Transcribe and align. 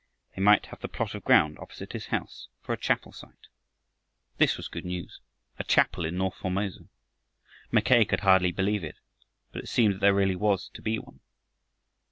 They 0.35 0.41
might 0.41 0.65
have 0.65 0.79
the 0.81 0.87
plot 0.87 1.13
of 1.13 1.23
ground 1.23 1.59
opposite 1.59 1.93
his 1.93 2.07
house 2.07 2.47
for 2.63 2.73
a 2.73 2.77
chapel 2.77 3.11
site. 3.11 3.49
This 4.39 4.57
was 4.57 4.67
grand 4.67 4.87
news. 4.87 5.19
A 5.59 5.63
chapel 5.63 6.05
in 6.05 6.17
north 6.17 6.33
Formosa! 6.37 6.85
Mackay 7.71 8.05
could 8.05 8.21
hardly 8.21 8.51
believe 8.51 8.83
it, 8.83 8.95
but 9.51 9.61
it 9.63 9.67
seemed 9.69 9.93
that 9.93 9.99
there 9.99 10.15
really 10.15 10.35
was 10.35 10.69
to 10.69 10.81
be 10.81 10.97
one. 10.97 11.19